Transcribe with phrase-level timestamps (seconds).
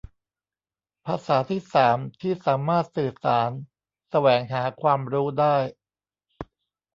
[1.05, 3.49] ภาษาที่สามที่สามารถสื่อสาร
[4.09, 5.57] แสวงหาความรู้ได้